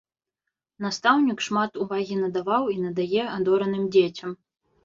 Настаўнік 0.85 1.43
шмат 1.47 1.77
увагі 1.85 2.17
надаваў 2.23 2.63
і 2.77 2.81
надае 2.87 3.23
адораным 3.37 3.87
дзецям. 3.99 4.29